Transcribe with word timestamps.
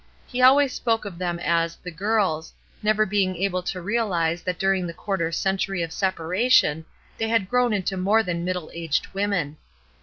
He 0.25 0.41
always 0.41 0.73
spoke 0.73 1.05
of 1.05 1.19
them 1.19 1.37
as 1.37 1.75
"the 1.75 1.91
girls," 1.91 2.55
never 2.81 3.05
being 3.05 3.35
able 3.35 3.61
to 3.61 3.79
realize 3.79 4.41
that 4.41 4.57
during 4.57 4.87
the 4.87 4.95
quarter 4.95 5.31
century 5.31 5.83
of 5.83 5.91
separation 5.91 6.85
they 7.19 7.27
had 7.29 7.47
grown 7.51 7.71
into 7.71 7.97
more 7.97 8.23
than 8.23 8.43
middle 8.43 8.71
aged 8.73 9.13
women. 9.13 9.57